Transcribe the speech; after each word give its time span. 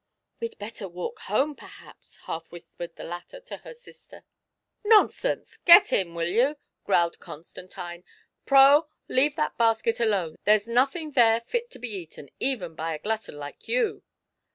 "We'd 0.41 0.57
better 0.57 0.87
walk 0.87 1.19
home, 1.27 1.55
perhaps," 1.55 2.17
half 2.25 2.51
whispered 2.51 2.95
the 2.95 3.03
latter 3.03 3.39
to 3.41 3.57
her 3.57 3.71
sister." 3.75 4.23
Nonsense! 4.93 5.57
get 5.57 5.93
in, 5.93 6.15
will 6.15 6.27
you!" 6.27 6.57
growled 6.87 7.19
Constantine." 7.19 8.03
Pro, 8.47 8.87
leave 9.07 9.35
that 9.35 9.59
basket 9.59 9.99
alone; 9.99 10.37
there's 10.43 10.67
nothing 10.67 11.11
there 11.11 11.39
fit 11.41 11.69
to 11.69 11.77
be 11.77 11.89
eaten, 11.89 12.29
even 12.39 12.73
by 12.73 12.95
a 12.95 12.97
glutton 12.99 13.37
like 13.37 13.67
you." 13.67 14.01